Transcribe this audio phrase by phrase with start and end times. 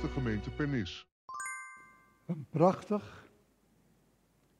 [0.00, 1.06] de gemeente Pernis.
[2.26, 3.30] Een prachtig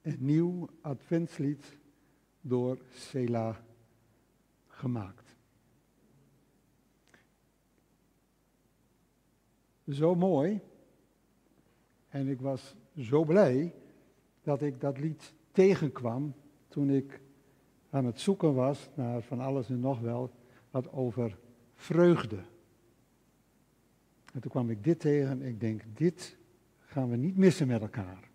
[0.01, 1.77] en nieuw adventslied
[2.41, 3.63] door Sela
[4.67, 5.35] gemaakt.
[9.87, 10.61] Zo mooi.
[12.09, 13.75] En ik was zo blij
[14.41, 16.33] dat ik dat lied tegenkwam
[16.67, 17.21] toen ik
[17.89, 20.31] aan het zoeken was naar van alles en nog wel
[20.71, 21.37] wat over
[21.75, 22.43] vreugde.
[24.31, 26.37] En toen kwam ik dit tegen en ik denk, dit
[26.79, 28.29] gaan we niet missen met elkaar.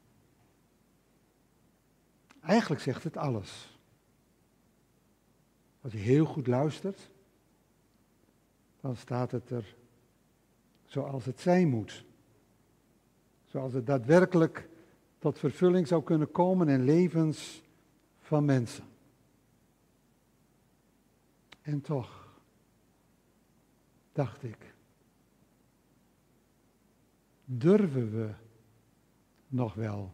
[2.41, 3.79] Eigenlijk zegt het alles.
[5.81, 7.11] Als je heel goed luistert,
[8.81, 9.77] dan staat het er
[10.85, 12.05] zoals het zijn moet.
[13.45, 14.69] Zoals het daadwerkelijk
[15.19, 17.63] tot vervulling zou kunnen komen in levens
[18.21, 18.85] van mensen.
[21.63, 22.39] En toch,
[24.13, 24.75] dacht ik,
[27.47, 28.31] durven we
[29.49, 30.13] nog wel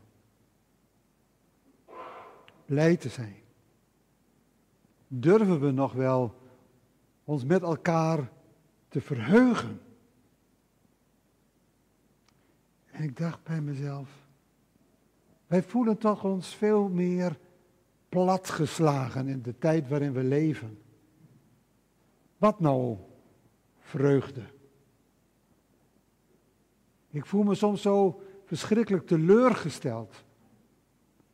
[2.65, 3.37] blij te zijn?
[5.09, 6.35] Durven we nog wel
[7.25, 8.31] ons met elkaar
[8.89, 9.81] te verheugen?
[12.91, 14.11] En ik dacht bij mezelf,
[15.47, 17.39] wij voelen toch ons veel meer
[18.09, 20.79] platgeslagen in de tijd waarin we leven.
[22.37, 22.97] Wat nou
[23.79, 24.43] vreugde?
[27.13, 30.25] Ik voel me soms zo verschrikkelijk teleurgesteld.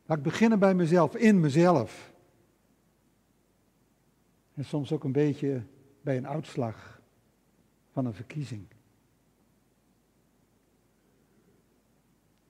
[0.07, 2.13] Laat ik beginnen bij mezelf, in mezelf.
[4.55, 5.63] En soms ook een beetje
[6.01, 7.01] bij een uitslag
[7.93, 8.67] van een verkiezing.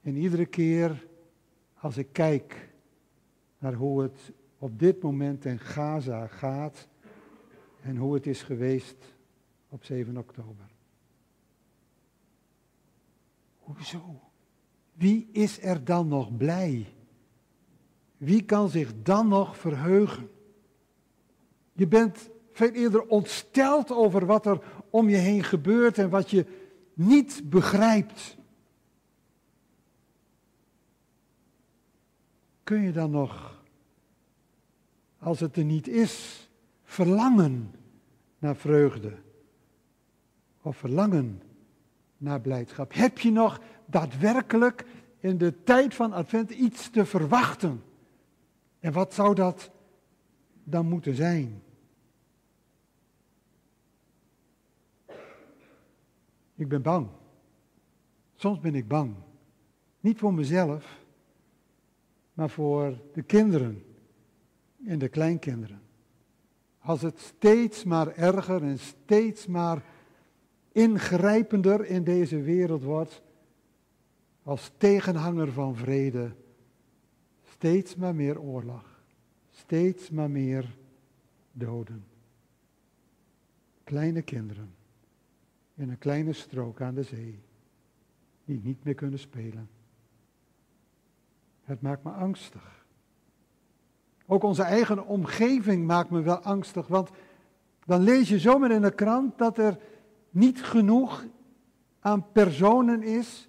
[0.01, 1.07] En iedere keer
[1.75, 2.70] als ik kijk
[3.59, 6.89] naar hoe het op dit moment in Gaza gaat
[7.83, 9.15] en hoe het is geweest
[9.69, 10.78] op 7 oktober.
[13.77, 14.20] Hoezo?
[14.92, 16.95] Wie is er dan nog blij?
[18.17, 20.30] Wie kan zich dan nog verheugen?
[21.73, 26.46] Je bent veel eerder ontsteld over wat er om je heen gebeurt en wat je
[26.95, 28.36] niet begrijpt.
[32.62, 33.62] Kun je dan nog,
[35.18, 36.48] als het er niet is,
[36.84, 37.74] verlangen
[38.39, 39.18] naar vreugde?
[40.62, 41.42] Of verlangen
[42.18, 42.95] naar blijdschap?
[42.95, 44.84] Heb je nog daadwerkelijk
[45.20, 47.83] in de tijd van Advent iets te verwachten?
[48.80, 49.70] En wat zou dat
[50.64, 51.62] dan moeten zijn?
[56.55, 57.08] Ik ben bang.
[58.34, 59.14] Soms ben ik bang.
[60.01, 61.05] Niet voor mezelf,
[62.33, 63.84] maar voor de kinderen
[64.86, 65.80] en de kleinkinderen.
[66.78, 69.83] Als het steeds maar erger en steeds maar
[70.78, 73.22] ingrijpender in deze wereld wordt,
[74.42, 76.33] als tegenhanger van vrede,
[77.50, 79.00] steeds maar meer oorlog,
[79.50, 80.77] steeds maar meer
[81.52, 82.05] doden.
[83.84, 84.74] Kleine kinderen
[85.74, 87.42] in een kleine strook aan de zee,
[88.45, 89.68] die niet meer kunnen spelen.
[91.62, 92.86] Het maakt me angstig.
[94.27, 97.10] Ook onze eigen omgeving maakt me wel angstig, want
[97.84, 99.78] dan lees je zomaar in de krant dat er
[100.39, 101.27] niet genoeg
[102.01, 103.49] aan personen is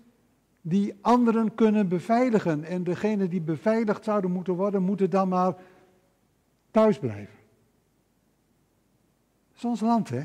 [0.62, 2.64] die anderen kunnen beveiligen.
[2.64, 5.56] En degene die beveiligd zouden moeten worden, moeten dan maar
[6.72, 7.38] thuis blijven.
[9.48, 10.24] Dat is ons land, hè?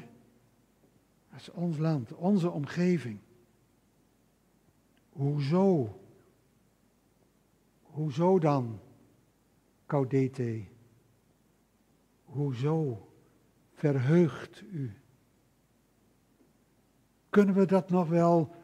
[1.30, 3.18] Dat is ons land, onze omgeving.
[5.12, 5.98] Hoezo?
[7.82, 8.80] Hoezo dan,
[9.86, 10.64] Caudete?
[12.24, 13.08] Hoezo
[13.72, 15.03] verheugt u?
[17.34, 18.54] Kunnen we dat nog wel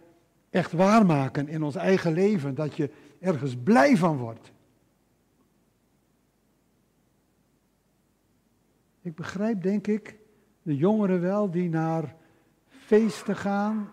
[0.50, 4.52] echt waarmaken in ons eigen leven, dat je ergens blij van wordt?
[9.02, 10.18] Ik begrijp, denk ik,
[10.62, 12.14] de jongeren wel die naar
[12.68, 13.90] feesten gaan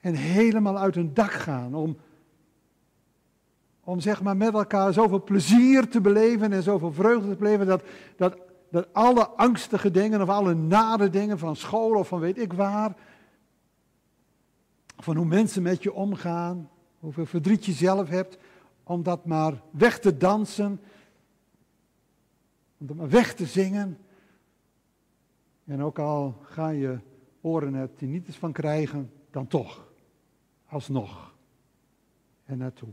[0.00, 1.96] en helemaal uit hun dak gaan om
[3.80, 7.82] om zeg maar met elkaar zoveel plezier te beleven en zoveel vreugde te beleven, dat,
[8.16, 8.38] dat,
[8.70, 12.94] dat alle angstige dingen of alle nare dingen van school of van weet ik waar,
[14.98, 18.38] van hoe mensen met je omgaan, hoeveel verdriet je zelf hebt,
[18.82, 20.80] om dat maar weg te dansen,
[22.78, 23.98] om dat maar weg te zingen.
[25.64, 26.98] En ook al ga je
[27.40, 29.88] oren er eens van krijgen, dan toch,
[30.66, 31.34] alsnog
[32.44, 32.88] en naartoe.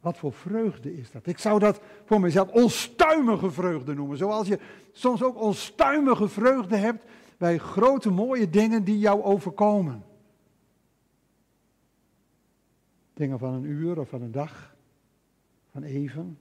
[0.00, 1.26] Wat voor vreugde is dat?
[1.26, 4.16] Ik zou dat voor mezelf onstuimige vreugde noemen.
[4.16, 4.58] Zoals je
[4.92, 7.04] soms ook onstuimige vreugde hebt
[7.38, 10.04] bij grote mooie dingen die jou overkomen.
[13.20, 14.76] Dingen van een uur of van een dag,
[15.70, 16.38] van even.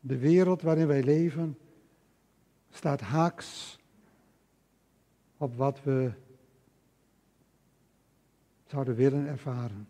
[0.00, 1.58] De wereld waarin wij leven
[2.70, 3.78] staat haaks
[5.36, 6.12] op wat we
[8.64, 9.88] zouden willen ervaren.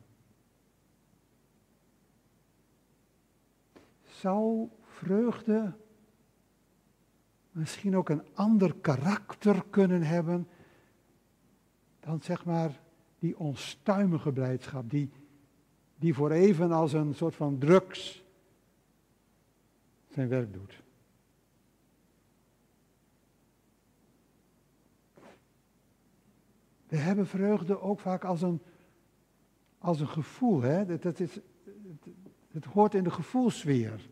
[4.02, 5.76] Zou vreugde
[7.50, 10.48] misschien ook een ander karakter kunnen hebben
[12.00, 12.82] dan zeg maar
[13.24, 15.10] die onstuimige blijdschap, die,
[15.96, 18.24] die voor even als een soort van drugs
[20.08, 20.82] zijn werk doet.
[26.86, 28.60] We hebben vreugde ook vaak als een,
[29.78, 30.60] als een gevoel.
[30.60, 30.84] Hè?
[30.86, 31.38] Dat, dat is,
[32.50, 34.08] het hoort in de gevoelsfeer.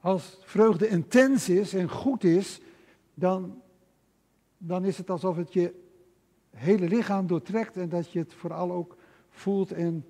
[0.00, 2.60] Als vreugde intens is en goed is,
[3.14, 3.62] dan,
[4.58, 5.84] dan is het alsof het je
[6.56, 8.96] hele lichaam doortrekt en dat je het vooral ook
[9.28, 10.04] voelt in,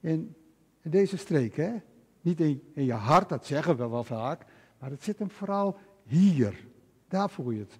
[0.00, 0.34] in,
[0.80, 1.56] in deze streek.
[1.56, 1.72] Hè?
[2.20, 4.44] Niet in, in je hart, dat zeggen we wel vaak,
[4.78, 6.66] maar het zit hem vooral hier.
[7.08, 7.78] Daar voel je het.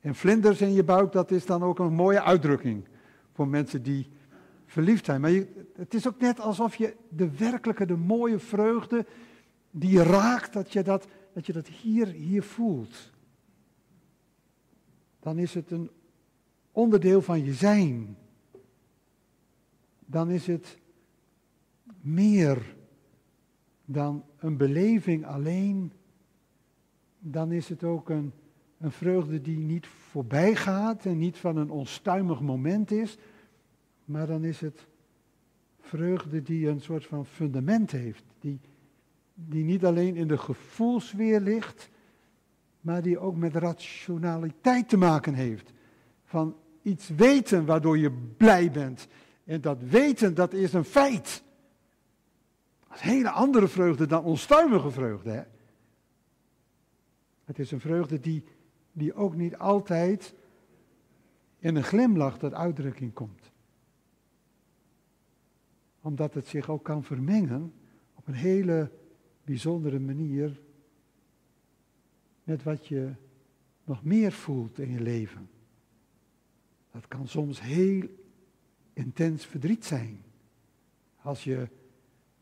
[0.00, 2.84] En vlinders in je buik, dat is dan ook een mooie uitdrukking
[3.32, 4.10] voor mensen die
[4.66, 5.20] verliefd zijn.
[5.20, 5.30] Maar
[5.76, 9.06] het is ook net alsof je de werkelijke, de mooie vreugde
[9.70, 13.10] die je raakt, dat je dat, dat, je dat hier, hier voelt.
[15.20, 15.90] Dan is het een
[16.76, 18.16] onderdeel van je zijn.
[20.06, 20.78] Dan is het
[22.00, 22.76] meer
[23.84, 25.92] dan een beleving alleen.
[27.18, 28.32] Dan is het ook een,
[28.78, 33.18] een vreugde die niet voorbij gaat en niet van een onstuimig moment is.
[34.04, 34.86] Maar dan is het
[35.80, 38.24] vreugde die een soort van fundament heeft.
[38.40, 38.60] Die,
[39.34, 41.90] die niet alleen in de gevoelsweer ligt,
[42.80, 45.72] maar die ook met rationaliteit te maken heeft.
[46.24, 49.08] Van iets weten waardoor je blij bent.
[49.44, 51.42] En dat weten, dat is een feit.
[52.88, 55.30] Dat is een hele andere vreugde dan onstuimige vreugde.
[55.30, 55.42] Hè?
[57.44, 58.44] Het is een vreugde die,
[58.92, 60.34] die ook niet altijd
[61.58, 63.50] in een glimlach tot uitdrukking komt.
[66.00, 67.72] Omdat het zich ook kan vermengen
[68.14, 68.90] op een hele
[69.44, 70.60] bijzondere manier
[72.44, 73.12] met wat je
[73.84, 75.48] nog meer voelt in je leven.
[76.96, 78.08] Dat kan soms heel
[78.92, 80.24] intens verdriet zijn.
[81.22, 81.68] Als je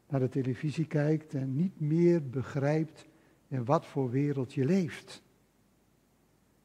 [0.09, 3.07] naar de televisie kijkt en niet meer begrijpt
[3.49, 5.23] in wat voor wereld je leeft.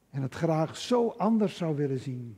[0.10, 2.38] En het graag zo anders zou willen zien.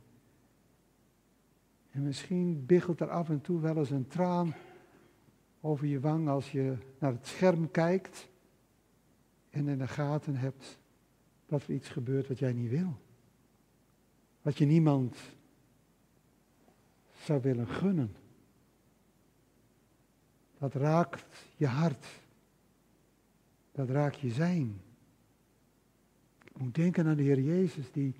[1.90, 4.54] En misschien biggelt er af en toe wel eens een traan
[5.60, 8.28] over je wang als je naar het scherm kijkt
[9.50, 10.78] en in de gaten hebt
[11.46, 13.00] dat er iets gebeurt wat jij niet wil.
[14.42, 15.16] Wat je niemand
[17.22, 18.16] zou willen gunnen.
[20.58, 21.24] Dat raakt
[21.56, 22.06] je hart.
[23.72, 24.80] Dat raakt je zijn.
[26.44, 28.14] Ik moet denken aan de Heer Jezus die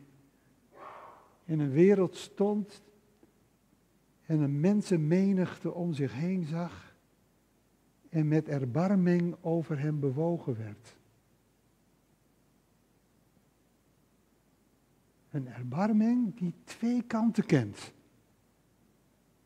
[1.45, 2.83] in een wereld stond
[4.27, 6.97] en een mensenmenigte om zich heen zag
[8.09, 10.97] en met erbarming over hem bewogen werd.
[15.31, 17.93] Een erbarming die twee kanten kent.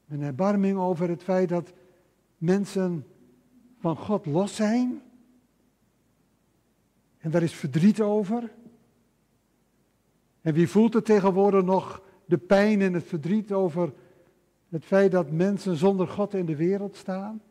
[0.08, 1.72] Een erbarming over het feit dat
[2.38, 3.06] mensen
[3.78, 5.02] van God los zijn.
[7.18, 8.52] En daar is verdriet over.
[10.40, 13.92] En wie voelt er tegenwoordig nog de pijn en het verdriet over
[14.68, 17.42] het feit dat mensen zonder God in de wereld staan?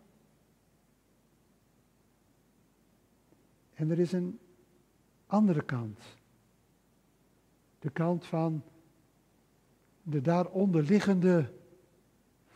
[3.74, 4.40] En er is een
[5.28, 6.00] andere kant.
[7.80, 8.64] De kant van
[10.04, 11.52] de daaronder liggende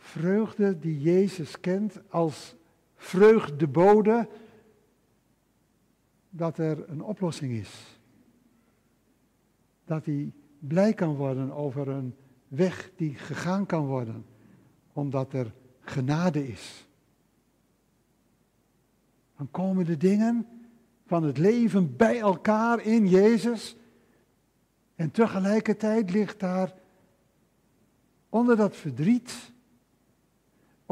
[0.00, 2.54] vreugde die Jezus kent als
[2.96, 4.28] vreugdebode
[6.30, 7.98] dat er een oplossing is.
[9.84, 12.14] Dat hij blij kan worden over een
[12.48, 14.24] weg die gegaan kan worden,
[14.92, 16.86] omdat er genade is.
[19.36, 20.46] Dan komen de dingen
[21.06, 23.76] van het leven bij elkaar in Jezus.
[24.94, 26.74] En tegelijkertijd ligt daar
[28.28, 29.52] onder dat verdriet,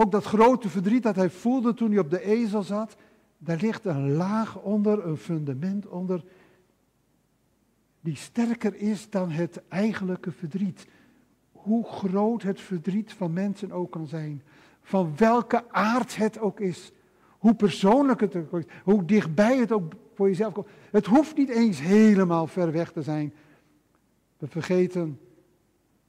[0.00, 2.96] ook dat grote verdriet dat hij voelde toen hij op de ezel zat,
[3.38, 6.24] daar ligt een laag onder, een fundament onder,
[8.00, 10.86] die sterker is dan het eigenlijke verdriet.
[11.52, 14.42] Hoe groot het verdriet van mensen ook kan zijn,
[14.82, 16.92] van welke aard het ook is,
[17.38, 20.68] hoe persoonlijk het ook is, hoe dichtbij het ook voor jezelf komt.
[20.90, 23.32] Het hoeft niet eens helemaal ver weg te zijn.
[24.36, 25.18] We vergeten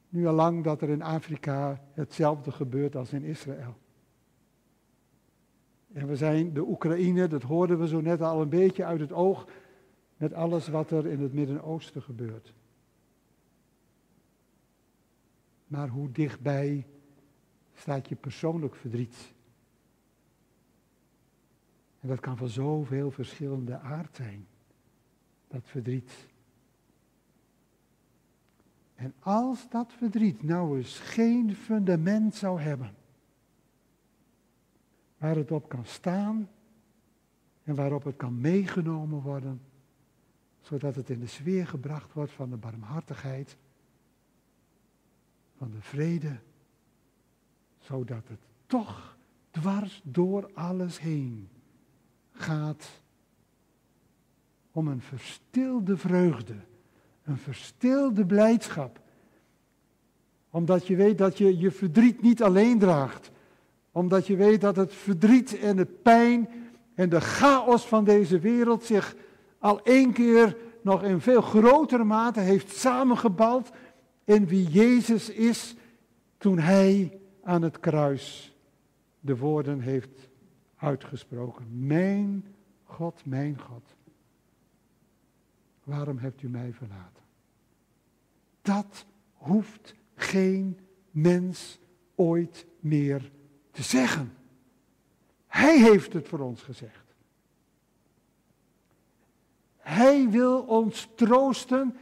[0.10, 3.78] nu al lang dat er in Afrika hetzelfde gebeurt als in Israël.
[5.94, 9.12] En we zijn de Oekraïne, dat hoorden we zo net al een beetje uit het
[9.12, 9.48] oog,
[10.18, 12.54] met alles wat er in het Midden-Oosten gebeurt.
[15.68, 16.88] Maar hoe dichtbij
[17.74, 19.34] staat je persoonlijk verdriet?
[22.00, 24.48] En dat kan van zoveel verschillende aard zijn,
[25.48, 26.29] dat verdriet.
[29.00, 32.96] En als dat verdriet nou eens geen fundament zou hebben,
[35.18, 36.50] waar het op kan staan
[37.64, 39.62] en waarop het kan meegenomen worden,
[40.62, 43.58] zodat het in de sfeer gebracht wordt van de barmhartigheid,
[45.58, 46.40] van de vrede,
[47.78, 49.18] zodat het toch
[49.52, 51.50] dwars door alles heen
[52.32, 53.02] gaat
[54.72, 56.56] om een verstilde vreugde,
[57.30, 59.00] een verstilde blijdschap.
[60.50, 63.32] Omdat je weet dat je je verdriet niet alleen draagt.
[63.92, 66.50] Omdat je weet dat het verdriet en de pijn
[66.96, 69.16] en de chaos van deze wereld zich
[69.60, 73.70] al één keer nog in veel grotere mate heeft samengebald
[74.24, 75.76] in wie Jezus is
[76.38, 78.56] toen hij aan het kruis
[79.20, 80.30] de woorden heeft
[80.76, 81.88] uitgesproken.
[81.88, 82.46] Mijn
[82.84, 83.96] God, mijn God,
[85.84, 87.19] waarom hebt u mij verlaten?
[88.70, 90.80] Dat hoeft geen
[91.12, 91.80] mens
[92.16, 93.32] ooit meer
[93.72, 94.34] te zeggen.
[95.48, 97.16] Hij heeft het voor ons gezegd.
[99.78, 101.98] Hij wil ons troosten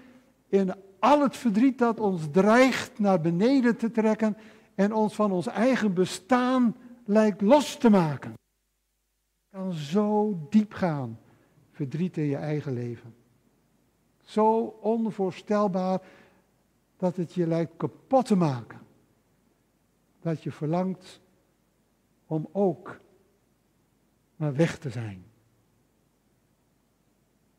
[0.48, 4.38] in al het verdriet dat ons dreigt naar beneden te trekken
[4.76, 8.34] en ons van ons eigen bestaan lijkt los te maken
[9.58, 11.20] kan zo diep gaan,
[11.72, 13.16] verdriet in je eigen leven.
[14.22, 16.02] Zo onvoorstelbaar
[16.98, 18.80] dat het je lijkt kapot te maken.
[20.20, 21.22] Dat je verlangt
[22.26, 23.00] om ook
[24.36, 25.26] maar weg te zijn.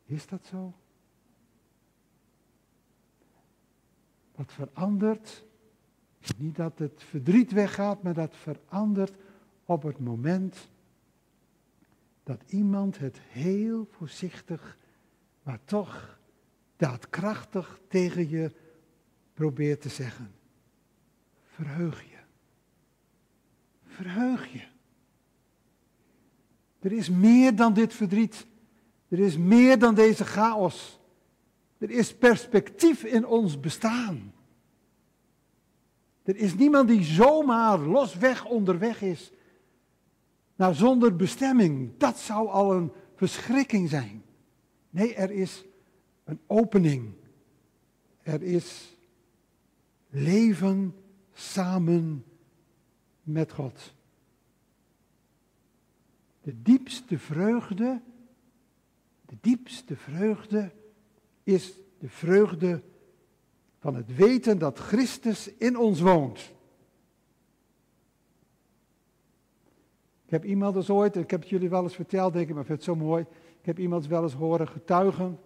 [0.05, 0.73] Is dat zo?
[4.31, 5.45] Dat verandert,
[6.37, 9.15] niet dat het verdriet weggaat, maar dat verandert
[9.65, 10.69] op het moment
[12.23, 14.77] dat iemand het heel voorzichtig,
[15.43, 16.19] maar toch
[16.75, 18.51] daadkrachtig tegen je
[19.39, 20.31] probeert te zeggen.
[21.43, 22.17] Verheug je.
[23.85, 24.61] Verheug je.
[26.79, 28.47] Er is meer dan dit verdriet.
[29.07, 30.99] Er is meer dan deze chaos.
[31.77, 34.33] Er is perspectief in ons bestaan.
[36.23, 39.31] Er is niemand die zomaar losweg onderweg is.
[40.55, 44.23] Nou, zonder bestemming, dat zou al een verschrikking zijn.
[44.89, 45.65] Nee, er is
[46.23, 47.13] een opening.
[48.21, 48.97] Er is
[50.09, 50.95] leven
[51.33, 52.25] samen
[53.23, 53.93] met God.
[56.41, 58.01] De diepste vreugde,
[59.25, 60.71] de diepste vreugde
[61.43, 62.81] is de vreugde
[63.79, 66.53] van het weten dat Christus in ons woont.
[70.25, 72.61] Ik heb iemand eens ooit, ik heb het jullie wel eens verteld, denk ik, maar
[72.61, 73.25] ik vind het zo mooi.
[73.59, 75.39] Ik heb iemand wel eens horen getuigen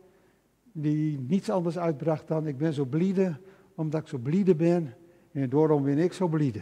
[0.71, 3.39] die niets anders uitbracht dan ik ben zo bliede
[3.75, 4.95] omdat ik zo bliede ben
[5.31, 6.61] en daarom ben ik zo bliede.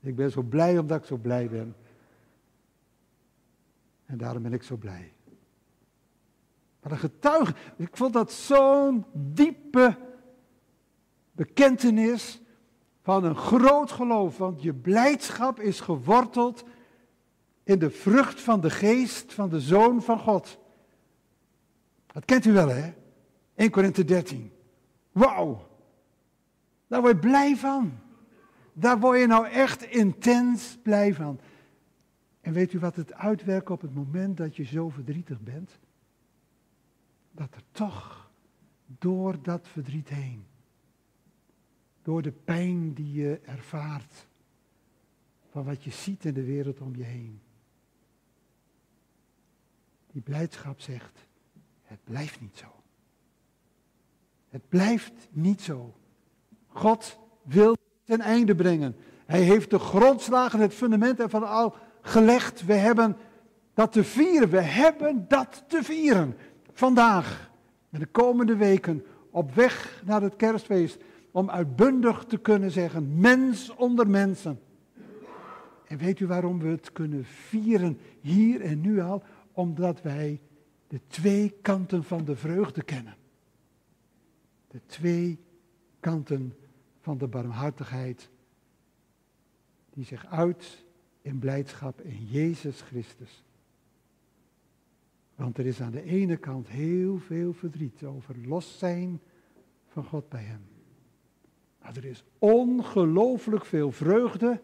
[0.00, 1.76] Ik ben zo blij omdat ik zo blij ben.
[4.06, 5.12] En daarom ben ik zo blij.
[6.80, 9.96] Maar een getuige, ik vond dat zo'n diepe
[11.32, 12.40] bekentenis
[13.02, 16.64] van een groot geloof, want je blijdschap is geworteld
[17.64, 20.58] in de vrucht van de geest van de Zoon van God.
[22.06, 22.92] Dat kent u wel, hè?
[23.54, 24.52] 1 Korinthe 13.
[25.12, 25.68] Wauw!
[26.86, 27.98] Daar word je blij van.
[28.72, 31.40] Daar word je nou echt intens blij van.
[32.40, 35.78] En weet u wat het uitwerkt op het moment dat je zo verdrietig bent?
[37.30, 38.30] Dat er toch
[38.86, 40.46] door dat verdriet heen
[42.02, 44.26] door de pijn die je ervaart
[45.50, 47.40] van wat je ziet in de wereld om je heen.
[50.12, 51.26] Die blijdschap zegt,
[51.82, 52.81] het blijft niet zo.
[54.52, 55.94] Het blijft niet zo.
[56.66, 58.96] God wil ten einde brengen.
[59.26, 62.66] Hij heeft de grondslagen, het fundament ervan al gelegd.
[62.66, 63.16] We hebben
[63.74, 64.50] dat te vieren.
[64.50, 66.36] We hebben dat te vieren.
[66.72, 67.50] Vandaag
[67.90, 70.98] en de komende weken op weg naar het kerstfeest
[71.30, 74.60] om uitbundig te kunnen zeggen, mens onder mensen.
[75.86, 79.22] En weet u waarom we het kunnen vieren hier en nu al?
[79.52, 80.40] Omdat wij
[80.88, 83.14] de twee kanten van de vreugde kennen.
[84.72, 85.38] De twee
[86.00, 86.54] kanten
[87.00, 88.30] van de barmhartigheid
[89.90, 90.84] die zich uit
[91.22, 93.44] in blijdschap in Jezus Christus.
[95.34, 99.20] Want er is aan de ene kant heel veel verdriet over los zijn
[99.88, 100.64] van God bij Hem.
[101.80, 104.60] Maar er is ongelooflijk veel vreugde.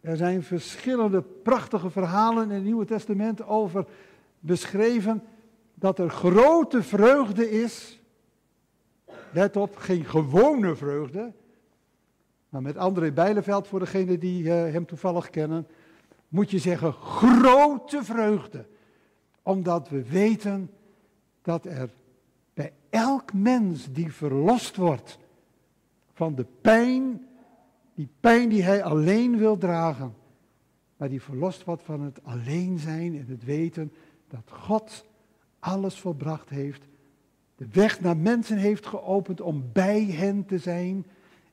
[0.00, 3.86] Er zijn verschillende prachtige verhalen in het Nieuwe Testament over
[4.40, 5.22] beschreven
[5.74, 7.97] dat er grote vreugde is.
[9.38, 11.32] Let op, geen gewone vreugde.
[12.48, 15.66] Maar met André Bijleveld, voor degenen die uh, hem toevallig kennen,
[16.28, 18.66] moet je zeggen grote vreugde.
[19.42, 20.70] Omdat we weten
[21.42, 21.90] dat er
[22.54, 25.18] bij elk mens die verlost wordt
[26.12, 27.26] van de pijn,
[27.94, 30.14] die pijn die hij alleen wil dragen,
[30.96, 33.92] maar die verlost wordt van het alleen zijn en het weten
[34.28, 35.04] dat God
[35.58, 36.82] alles volbracht heeft,
[37.58, 41.06] de weg naar mensen heeft geopend om bij hen te zijn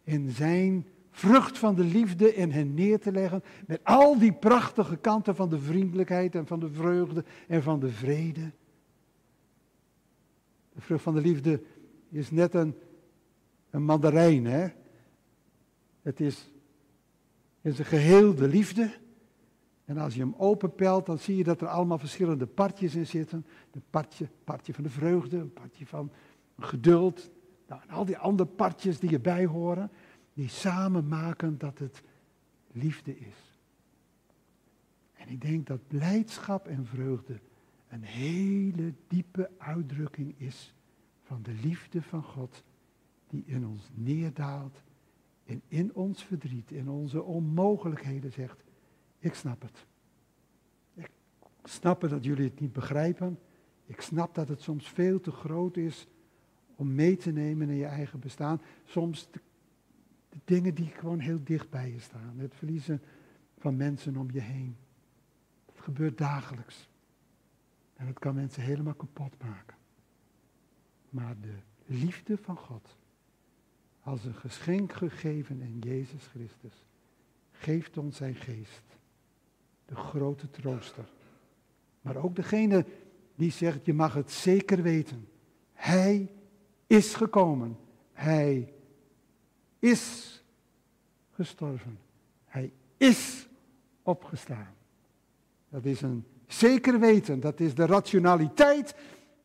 [0.03, 4.97] in zijn vrucht van de liefde in hen neer te leggen, met al die prachtige
[4.97, 8.51] kanten van de vriendelijkheid en van de vreugde en van de vrede.
[10.73, 11.61] De vrucht van de liefde
[12.09, 12.75] is net een,
[13.69, 14.67] een mandarijn, hè?
[16.01, 16.51] Het is
[17.61, 18.93] in zijn geheel de liefde.
[19.85, 23.45] En als je hem openpelt, dan zie je dat er allemaal verschillende partjes in zitten.
[23.71, 26.11] Een partje, partje van de vreugde, een partje van
[26.59, 27.29] geduld.
[27.67, 29.91] Nou, en al die andere partjes die erbij horen,
[30.33, 32.03] die samen maken dat het
[32.71, 33.59] liefde is.
[35.13, 37.39] En ik denk dat blijdschap en vreugde
[37.89, 40.73] een hele diepe uitdrukking is
[41.23, 42.63] van de liefde van God
[43.27, 44.83] die in ons neerdaalt
[45.45, 48.63] en in ons verdriet, in onze onmogelijkheden zegt,
[49.25, 49.85] ik snap het.
[50.93, 51.11] Ik
[51.63, 53.39] snap het dat jullie het niet begrijpen.
[53.85, 56.07] Ik snap dat het soms veel te groot is
[56.75, 58.61] om mee te nemen in je eigen bestaan.
[58.85, 59.39] Soms de,
[60.45, 62.33] dingen die gewoon heel dicht bij je staan.
[62.37, 63.01] Het verliezen
[63.57, 64.77] van mensen om je heen.
[65.65, 66.89] Dat gebeurt dagelijks.
[67.93, 69.77] En dat kan mensen helemaal kapot maken.
[71.09, 72.97] Maar de liefde van God,
[74.01, 76.85] als een geschenk gegeven in Jezus Christus,
[77.51, 78.94] geeft ons zijn geest
[79.85, 81.05] de grote trooster.
[82.01, 82.85] Maar ook degene
[83.35, 85.27] die zegt, je mag het zeker weten.
[85.73, 86.31] Hij
[86.87, 87.77] is gekomen.
[88.13, 88.73] Hij
[89.79, 90.43] is
[91.31, 91.99] gestorven.
[92.45, 93.47] Hij is
[94.03, 94.73] opgestaan.
[95.69, 97.39] Dat is een zeker weten.
[97.39, 98.95] Dat is de rationaliteit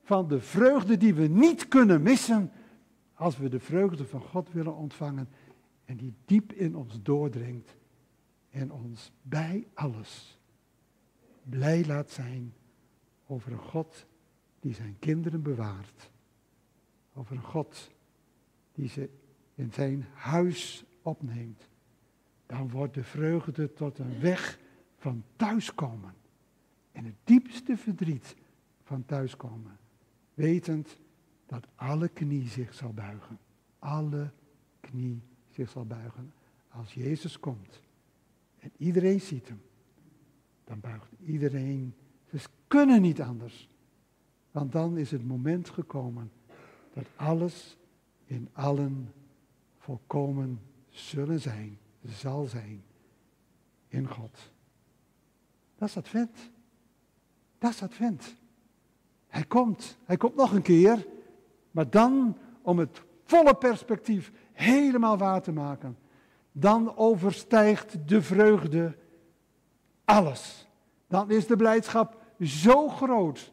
[0.02, 2.52] van de vreugde die we niet kunnen missen
[3.14, 5.28] als we de vreugde van God willen ontvangen
[5.84, 7.76] en die diep in ons doordringt
[8.50, 10.38] en ons bij alles
[11.42, 12.54] blij laat zijn
[13.26, 14.06] over een God
[14.60, 16.10] die zijn kinderen bewaart.
[17.14, 17.90] Over een God
[18.72, 19.10] die ze
[19.54, 21.68] in zijn huis opneemt.
[22.46, 24.58] Dan wordt de vreugde tot een weg
[24.96, 26.14] van thuiskomen.
[26.92, 28.36] En het diepste verdriet
[28.82, 29.78] van thuiskomen.
[30.34, 30.98] Wetend
[31.46, 33.38] dat alle knie zich zal buigen.
[33.78, 34.32] Alle
[34.80, 36.32] knie zich zal buigen
[36.68, 37.80] als Jezus komt.
[38.60, 39.62] En iedereen ziet hem.
[40.64, 41.94] Dan buigt iedereen.
[42.32, 43.68] Ze kunnen niet anders.
[44.50, 46.30] Want dan is het moment gekomen
[46.92, 47.76] dat alles
[48.24, 49.12] in allen
[49.78, 52.82] volkomen zullen zijn, zal zijn
[53.88, 54.52] in God.
[55.76, 56.50] Dat is Advent.
[57.58, 58.34] Dat is Advent.
[59.28, 59.98] Hij komt.
[60.04, 61.06] Hij komt nog een keer.
[61.70, 65.96] Maar dan om het volle perspectief helemaal waar te maken.
[66.52, 68.96] Dan overstijgt de vreugde
[70.04, 70.68] alles.
[71.06, 73.52] Dan is de blijdschap zo groot.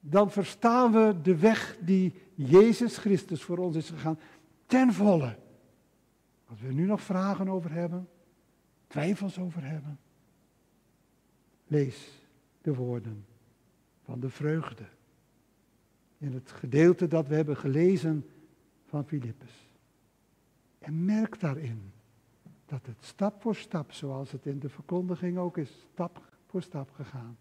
[0.00, 4.18] Dan verstaan we de weg die Jezus Christus voor ons is gegaan
[4.66, 5.36] ten volle.
[6.46, 8.08] Als we nu nog vragen over hebben,
[8.86, 9.98] twijfels over hebben,
[11.66, 12.22] lees
[12.60, 13.26] de woorden
[14.02, 14.84] van de vreugde
[16.18, 18.24] in het gedeelte dat we hebben gelezen
[18.84, 19.68] van Filippus.
[20.78, 21.92] En merk daarin
[22.66, 26.90] dat het stap voor stap, zoals het in de verkondiging ook is, stap voor stap
[26.90, 27.36] gegaan,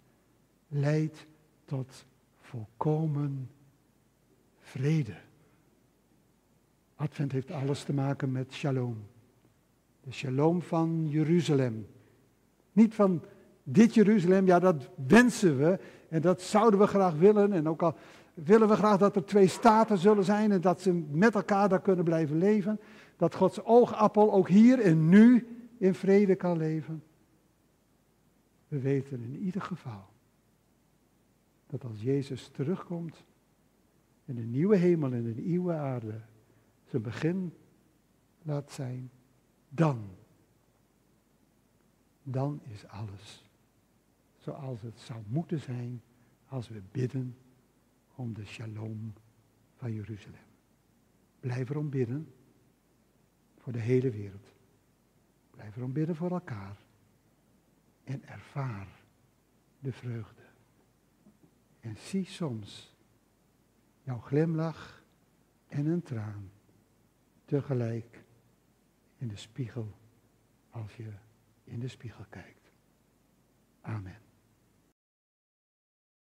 [0.68, 1.28] leidt
[1.66, 2.06] tot
[2.40, 3.50] volkomen
[4.60, 5.16] vrede.
[6.96, 8.98] Advent heeft alles te maken met shalom.
[10.02, 11.88] De shalom van Jeruzalem.
[12.72, 13.24] Niet van
[13.64, 17.54] dit Jeruzalem, ja dat wensen we en dat zouden we graag willen.
[17.54, 17.96] En ook al
[18.34, 21.82] willen we graag dat er twee staten zullen zijn en dat ze met elkaar daar
[21.82, 22.80] kunnen blijven leven.
[23.16, 25.48] Dat Gods oogappel ook hier en nu
[25.78, 27.04] in vrede kan leven.
[28.68, 30.06] We weten in ieder geval
[31.68, 33.24] dat als Jezus terugkomt
[34.26, 36.22] in een nieuwe hemel en een nieuwe aarde,
[36.86, 37.54] zijn begin
[38.42, 39.12] laat zijn,
[39.70, 40.10] dan,
[42.24, 43.46] dan is alles
[44.38, 46.02] zoals het zou moeten zijn
[46.48, 47.38] als we bidden
[48.16, 49.14] om de shalom
[49.76, 50.40] van Jeruzalem.
[51.40, 52.34] Blijf erom bidden
[53.66, 54.54] voor de hele wereld.
[55.52, 56.78] Blijf erom bidden voor elkaar.
[58.04, 58.88] En ervaar
[59.80, 60.42] de vreugde.
[61.80, 62.96] En zie soms
[64.04, 65.04] jouw glimlach
[65.68, 66.52] en een traan
[67.46, 68.24] tegelijk
[69.18, 69.98] in de spiegel
[70.70, 71.12] als je
[71.64, 72.72] in de spiegel kijkt.
[73.82, 74.25] Amen.